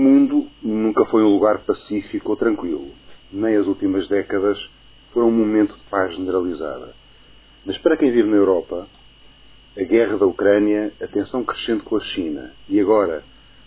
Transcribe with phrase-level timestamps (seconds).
[0.00, 2.90] mundo nunca foi um lugar pacífico ou tranquilo.
[3.30, 4.58] Nem as últimas décadas
[5.12, 6.94] foram um momento de paz generalizada.
[7.66, 8.86] Mas para quem vive na Europa,
[9.76, 13.22] a guerra da Ucrânia, a tensão crescente com a China e agora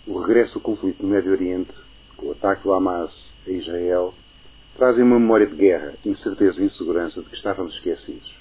[0.06, 1.72] o regresso do conflito no Médio Oriente,
[2.16, 3.10] com o ataque do Hamas
[3.46, 4.12] a Israel,
[4.76, 8.34] trazem uma memória de guerra, incerteza e insegurança de que estávamos esquecidos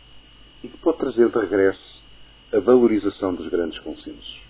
[0.64, 2.04] e que pode trazer de regresso
[2.52, 4.42] a valorização dos grandes consensos.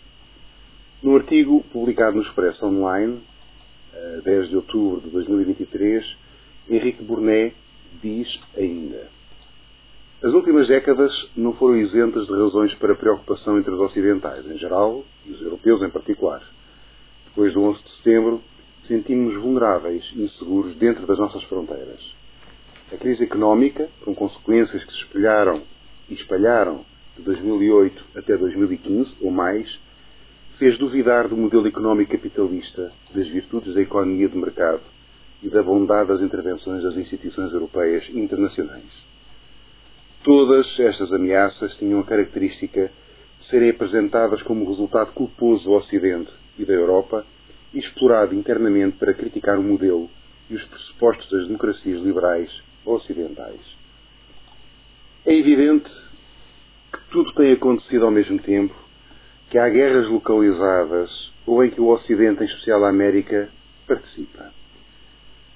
[1.01, 3.21] No artigo publicado no Expresso Online,
[4.23, 6.05] 10 de outubro de 2023,
[6.69, 7.55] Henrique Burnet
[8.01, 9.07] diz ainda:
[10.23, 15.03] As últimas décadas não foram isentas de razões para preocupação entre os ocidentais em geral
[15.25, 16.41] e os europeus em particular.
[17.25, 18.41] Depois do 11 de setembro,
[18.87, 21.99] sentimos-nos vulneráveis e inseguros dentro das nossas fronteiras.
[22.91, 25.63] A crise económica, com consequências que se espelharam
[26.09, 26.85] e espalharam
[27.17, 29.67] de 2008 até 2015 ou mais,
[30.63, 34.79] fez duvidar do modelo económico capitalista, das virtudes da economia de mercado
[35.41, 38.89] e da bondade das intervenções das instituições europeias e internacionais.
[40.23, 42.89] Todas estas ameaças tinham a característica
[43.41, 47.25] de serem apresentadas como resultado culposo do Ocidente e da Europa
[47.73, 50.09] e explorado internamente para criticar o modelo
[50.49, 52.49] e os pressupostos das democracias liberais
[52.85, 53.59] ocidentais.
[55.25, 55.89] É evidente
[56.93, 58.82] que tudo tem acontecido ao mesmo tempo,
[59.53, 61.11] que há guerras localizadas
[61.45, 63.49] ou em que o Ocidente, em especial a América,
[63.87, 64.51] participa.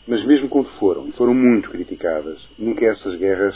[0.07, 3.55] Mas mesmo quando foram, e foram muito criticadas, nunca essas guerras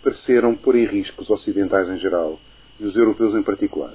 [0.00, 2.38] pareceram pôr em risco os ocidentais em geral
[2.78, 3.94] e os europeus em particular.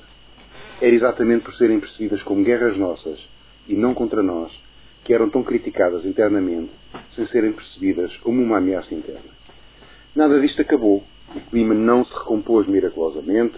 [0.82, 3.18] Era exatamente por serem percebidas como guerras nossas
[3.66, 4.52] e não contra nós
[5.06, 6.72] que eram tão criticadas internamente
[7.16, 9.32] sem serem percebidas como uma ameaça interna.
[10.14, 11.02] Nada disto acabou.
[11.34, 13.56] O clima não se recompôs miraculosamente.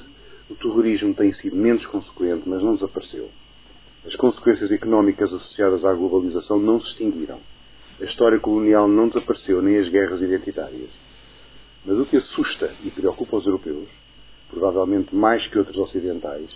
[0.50, 3.30] O terrorismo tem sido menos consequente, mas não desapareceu.
[4.06, 7.40] As consequências económicas associadas à globalização não se extinguiram.
[8.00, 10.90] A história colonial não desapareceu, nem as guerras identitárias.
[11.86, 13.90] Mas o que assusta e preocupa os europeus,
[14.50, 16.50] provavelmente mais que outros ocidentais,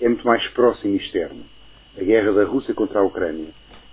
[0.00, 1.42] é muito mais próximo e externo.
[1.98, 3.48] A guerra da Rússia contra a Ucrânia,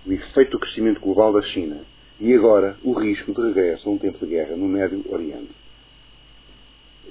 [0.06, 1.80] o efeito do crescimento global da China
[2.20, 5.50] e agora o risco de regresso a um tempo de guerra no Médio Oriente.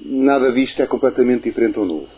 [0.04, 2.10] Nada disto é completamente diferente ou novo,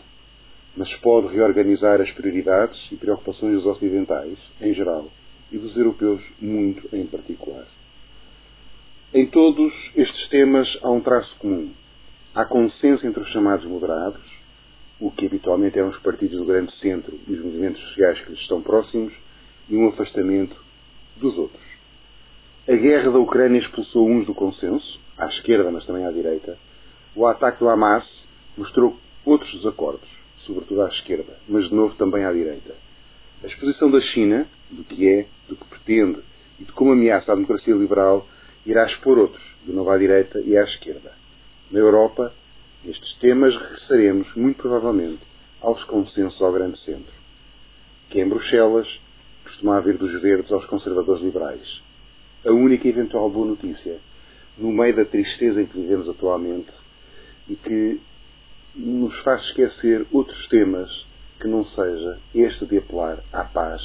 [0.76, 5.08] mas pode reorganizar as prioridades e preocupações dos ocidentais, em geral,
[5.50, 7.66] e dos europeus muito em particular.
[9.12, 11.70] Em todos estes temas há um traço comum.
[12.34, 14.20] Há consenso entre os chamados moderados,
[15.00, 18.40] o que habitualmente eram os partidos do grande centro e os movimentos sociais que lhes
[18.40, 19.12] estão próximos,
[19.68, 20.56] e um afastamento
[21.16, 21.62] dos outros.
[22.68, 26.58] A guerra da Ucrânia expulsou uns do consenso, à esquerda, mas também à direita.
[27.14, 28.04] O ataque do Hamas
[28.56, 30.08] mostrou outros desacordos,
[30.48, 32.74] sobretudo à esquerda, mas de novo também à direita.
[33.44, 36.20] A exposição da China, do que é, do que pretende
[36.58, 38.26] e de como ameaça a democracia liberal,
[38.66, 41.12] irá expor outros, de novo à direita e à esquerda.
[41.70, 42.32] Na Europa,
[42.82, 45.20] nestes temas regressaremos, muito provavelmente,
[45.60, 47.12] aos consensos ao grande centro.
[48.10, 48.88] Que em Bruxelas
[49.44, 51.82] costuma haver dos verdes aos conservadores liberais.
[52.44, 53.98] A única eventual boa notícia,
[54.56, 56.70] no meio da tristeza em que vivemos atualmente
[57.48, 58.00] e que
[58.74, 60.88] nos faz esquecer outros temas
[61.40, 63.80] que não seja este de apelar à paz,